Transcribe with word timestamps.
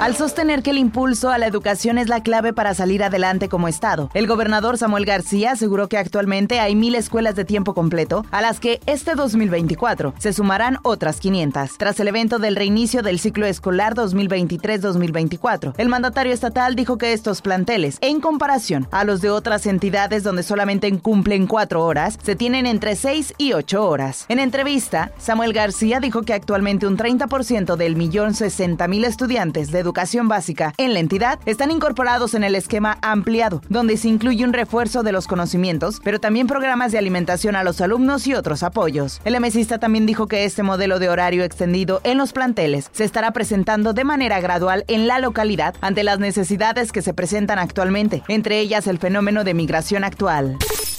Al 0.00 0.16
sostener 0.16 0.62
que 0.62 0.70
el 0.70 0.78
impulso 0.78 1.30
a 1.30 1.38
la 1.38 1.46
educación 1.46 1.98
es 1.98 2.08
la 2.08 2.22
clave 2.22 2.52
para 2.52 2.74
salir 2.74 3.02
adelante 3.02 3.48
como 3.48 3.68
Estado, 3.68 4.10
el 4.12 4.26
gobernador 4.26 4.76
Samuel 4.76 5.06
García 5.06 5.52
aseguró 5.52 5.88
que 5.88 5.96
actualmente 5.96 6.60
hay 6.60 6.74
mil 6.74 6.94
escuelas 6.94 7.36
de 7.36 7.44
tiempo 7.44 7.74
completo, 7.74 8.26
a 8.30 8.42
las 8.42 8.60
que 8.60 8.80
este 8.86 9.14
2024 9.14 10.12
se 10.18 10.32
sumarán 10.32 10.78
otras 10.82 11.20
500. 11.20 11.78
Tras 11.78 12.00
el 12.00 12.08
evento 12.08 12.38
del 12.38 12.56
reinicio 12.56 13.02
del 13.02 13.18
ciclo 13.18 13.46
escolar 13.46 13.94
2023-2024, 13.94 15.74
el 15.78 15.88
mandatario 15.88 16.34
estatal 16.34 16.74
dijo 16.74 16.98
que 16.98 17.12
estos 17.12 17.40
planteles, 17.40 17.96
en 18.00 18.20
comparación 18.20 18.88
a 18.90 19.04
los 19.04 19.22
de 19.22 19.30
otras 19.30 19.64
entidades 19.64 20.22
donde 20.22 20.42
solamente 20.42 20.92
cumplen 20.98 21.46
cuatro 21.46 21.82
horas, 21.84 22.18
se 22.22 22.36
tienen 22.36 22.66
entre 22.66 22.96
seis 22.96 23.32
y 23.38 23.52
ocho 23.52 23.88
horas. 23.88 24.26
En 24.28 24.40
entrevista, 24.40 25.12
Samuel 25.18 25.52
García 25.52 26.00
dijo 26.00 26.22
que 26.22 26.34
actualmente 26.34 26.86
un 26.86 26.98
30% 26.98 27.76
del 27.76 27.96
millón 27.96 28.34
sesenta 28.34 28.88
mil 28.88 29.04
estudiantes 29.04 29.70
de 29.70 29.83
educación 29.84 30.28
básica 30.28 30.72
en 30.78 30.94
la 30.94 31.00
entidad 31.00 31.38
están 31.46 31.70
incorporados 31.70 32.34
en 32.34 32.42
el 32.42 32.54
esquema 32.54 32.98
ampliado, 33.02 33.60
donde 33.68 33.96
se 33.96 34.08
incluye 34.08 34.44
un 34.44 34.52
refuerzo 34.52 35.02
de 35.02 35.12
los 35.12 35.26
conocimientos, 35.26 36.00
pero 36.02 36.18
también 36.18 36.46
programas 36.46 36.90
de 36.90 36.98
alimentación 36.98 37.54
a 37.54 37.64
los 37.64 37.80
alumnos 37.80 38.26
y 38.26 38.34
otros 38.34 38.62
apoyos. 38.62 39.20
El 39.24 39.38
mesista 39.40 39.78
también 39.78 40.06
dijo 40.06 40.26
que 40.26 40.44
este 40.44 40.62
modelo 40.62 40.98
de 40.98 41.10
horario 41.10 41.44
extendido 41.44 42.00
en 42.02 42.16
los 42.16 42.32
planteles 42.32 42.88
se 42.92 43.04
estará 43.04 43.32
presentando 43.32 43.92
de 43.92 44.04
manera 44.04 44.40
gradual 44.40 44.84
en 44.88 45.06
la 45.06 45.18
localidad 45.18 45.74
ante 45.82 46.02
las 46.02 46.18
necesidades 46.18 46.90
que 46.92 47.02
se 47.02 47.12
presentan 47.12 47.58
actualmente, 47.58 48.22
entre 48.28 48.60
ellas 48.60 48.86
el 48.86 48.98
fenómeno 48.98 49.44
de 49.44 49.52
migración 49.52 50.02
actual. 50.04 50.56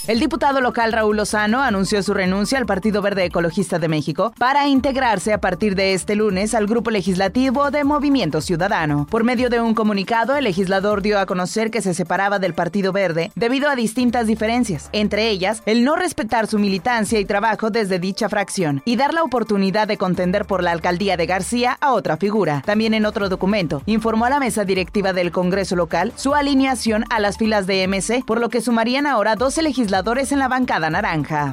El 0.08 0.20
diputado 0.20 0.62
local 0.62 0.94
Raúl 0.94 1.18
Lozano 1.18 1.64
anunció 1.64 2.04
su 2.04 2.14
renuncia 2.14 2.59
al 2.59 2.68
Partido 2.68 3.02
Verde 3.02 3.25
Ecologista 3.25 3.80
de 3.80 3.88
México 3.88 4.36
para 4.38 4.67
integrarse 4.67 5.34
a 5.34 5.42
partir 5.42 5.73
de 5.73 5.95
este 5.95 6.16
lunes 6.16 6.53
al 6.53 6.67
grupo 6.67 6.92
legislativo 6.92 7.72
de 7.72 7.84
Movimiento 7.84 8.39
Ciudadano. 8.39 9.08
Por 9.09 9.23
medio 9.23 9.50
de 9.50 9.62
un 9.62 9.73
comunicado, 9.73 10.36
el 10.36 10.44
legislador 10.44 11.02
dio 11.02 11.20
a 11.20 11.25
conocer 11.25 11.72
que 11.72 11.81
se 11.81 11.95
separaba 11.95 12.38
del 12.38 12.53
Partido 12.53 12.92
Verde 12.92 13.31
debido 13.34 13.67
a 13.67 13.75
distintas 13.75 14.28
diferencias, 14.28 14.89
entre 14.92 15.28
ellas 15.28 15.64
el 15.66 15.84
no 15.84 15.95
respetar 15.95 16.45
su 16.45 16.59
militancia 16.59 17.19
y 17.19 17.25
trabajo 17.25 17.72
desde 17.72 17.97
dicha 17.97 18.30
fracción 18.30 18.84
y 18.86 18.97
dar 18.97 19.12
la 19.12 19.23
oportunidad 19.23 19.88
de 19.88 19.97
contender 19.97 20.45
por 20.45 20.62
la 20.62 20.69
alcaldía 20.69 21.17
de 21.17 21.25
García 21.25 21.80
a 21.81 21.94
otra 21.94 22.17
figura. 22.17 22.62
También 22.64 22.94
en 22.94 23.08
otro 23.08 23.28
documento, 23.28 23.81
informó 23.88 24.25
a 24.25 24.30
la 24.30 24.40
mesa 24.40 24.66
directiva 24.66 25.14
del 25.14 25.31
Congreso 25.31 25.75
local 25.75 26.14
su 26.16 26.36
alineación 26.36 27.06
a 27.09 27.19
las 27.19 27.40
filas 27.40 27.66
de 27.66 27.88
MC, 27.88 28.23
por 28.23 28.40
lo 28.40 28.50
que 28.50 28.62
sumarían 28.62 29.08
ahora 29.08 29.36
12 29.36 29.64
en 30.03 30.39
la 30.39 30.47
bancada 30.47 30.89
naranja. 30.89 31.51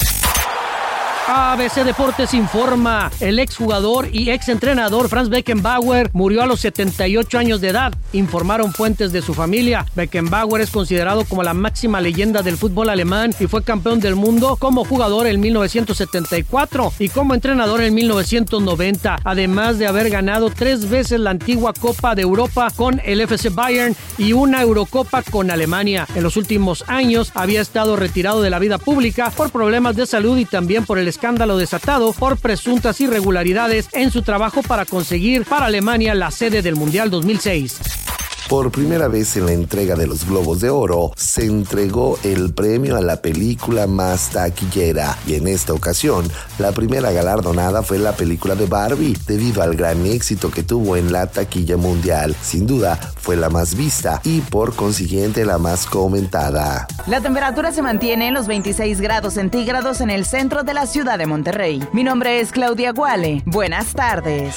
ABC 1.29 1.85
Deportes 1.85 2.35
informa, 2.35 3.09
el 3.21 3.39
exjugador 3.39 4.09
y 4.13 4.31
exentrenador 4.31 5.09
Franz 5.09 5.29
Beckenbauer 5.29 6.11
murió 6.13 6.43
a 6.43 6.47
los 6.47 6.61
78 6.61 7.39
años 7.39 7.61
de 7.61 7.69
edad, 7.69 7.95
informaron 8.13 8.73
fuentes 8.73 9.13
de 9.13 9.23
su 9.23 9.33
familia. 9.33 9.87
Beckenbauer 9.95 10.63
es 10.63 10.71
considerado 10.71 11.25
como 11.25 11.45
la 11.45 11.55
máxima 11.55 12.01
leyenda 12.01 12.43
del 12.43 12.57
fútbol 12.57 12.91
alemán 12.91 13.33
y 13.39 13.47
fue 13.47 13.63
campeón 13.63 14.01
del 14.01 14.17
mundo 14.17 14.57
como 14.57 14.85
jugador 14.85 15.29
en 15.29 15.39
1974 15.39 16.93
y 16.99 17.09
como 17.09 17.35
entrenador 17.35 17.83
en 17.83 17.95
1990, 17.95 19.21
además 19.23 19.79
de 19.79 19.87
haber 19.87 20.11
ganado 20.11 20.51
tres 20.51 20.91
veces 20.91 21.21
la 21.21 21.31
antigua 21.31 21.73
Copa 21.73 22.17
de 22.17 22.23
Europa 22.23 22.69
con 22.75 23.01
el 23.05 23.21
FC 23.21 23.51
Bayern 23.51 23.95
y 24.19 24.33
una 24.33 24.61
Eurocopa 24.61 25.23
con 25.23 25.53
Alemania. 25.53 26.09
En 26.17 26.25
los 26.25 26.37
últimos 26.37 26.85
años 26.89 27.31
había 27.35 27.61
estado 27.61 27.95
retirado 27.95 28.43
de 28.43 28.51
la 28.51 28.59
vida 28.59 28.79
pública 28.79 29.31
por 29.31 29.51
problemas 29.51 29.95
de 29.95 30.07
salud 30.07 30.37
y 30.37 30.47
también 30.47 30.85
por 30.85 30.99
el 30.99 31.12
escándalo 31.13 31.59
desatado 31.59 32.15
por 32.15 32.39
presuntas 32.39 32.99
irregularidades 33.03 33.91
en 33.93 34.11
su 34.11 34.23
trabajo 34.23 34.63
para 34.63 34.87
conseguir 34.87 35.45
para 35.45 35.67
Alemania 35.67 36.15
la 36.15 36.31
sede 36.31 36.63
del 36.63 36.75
Mundial 36.75 37.11
2006. 37.11 38.02
Por 38.49 38.71
primera 38.71 39.09
vez 39.09 39.37
en 39.37 39.47
la 39.47 39.53
entrega 39.53 39.97
de 39.97 40.07
los 40.07 40.27
Globos 40.27 40.61
de 40.61 40.69
Oro, 40.69 41.13
se 41.17 41.47
entregó 41.47 42.19
el 42.23 42.53
premio 42.53 42.97
a 42.97 43.01
la 43.01 43.23
película 43.23 43.87
más 43.87 44.31
taquillera 44.31 45.17
y 45.27 45.35
en 45.35 45.49
esta 45.49 45.73
ocasión, 45.73 46.31
la 46.59 46.73
primera 46.73 47.13
galardonada 47.13 47.83
fue 47.83 47.99
la 47.99 48.13
película 48.13 48.55
de 48.55 48.67
Barbie, 48.67 49.17
debido 49.27 49.63
al 49.63 49.75
gran 49.75 50.05
éxito 50.05 50.51
que 50.51 50.63
tuvo 50.63 50.97
en 50.97 51.13
la 51.13 51.29
taquilla 51.29 51.77
mundial. 51.77 52.37
Sin 52.43 52.67
duda, 52.67 52.99
fue 53.21 53.37
la 53.37 53.49
más 53.49 53.75
vista 53.75 54.21
y 54.25 54.41
por 54.41 54.75
consiguiente 54.75 55.45
la 55.47 55.59
más 55.59 55.87
comentada. 55.87 56.87
La 57.07 57.21
temperatura 57.21 57.73
se 57.73 57.81
mantiene 57.81 58.29
en 58.29 58.35
los 58.35 58.47
26 58.47 59.01
grados 59.01 59.35
centígrados 59.35 60.01
en 60.01 60.11
el 60.11 60.27
centro 60.27 60.63
de 60.63 60.75
la 60.75 60.87
ciudad 60.87 61.19
de 61.19 61.27
Monterrey. 61.27 61.83
Mi 61.93 62.05
nombre 62.05 62.41
es 62.41 62.53
Claudia 62.53 62.93
Guale. 62.93 63.43
Buenas 63.47 63.95
tardes. 63.95 64.57